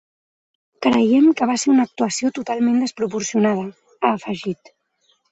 “Creiem 0.85 1.25
que 1.41 1.47
va 1.49 1.57
ser 1.63 1.67
una 1.73 1.83
actuació 1.89 2.31
totalment 2.37 2.79
desproporcionada”, 2.83 3.67
ha 4.01 4.11
afegit. 4.21 4.73